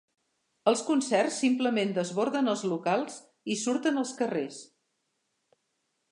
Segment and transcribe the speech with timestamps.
[0.69, 3.19] Els concerts simplement desborden els locals
[3.55, 4.57] i surten als carrers.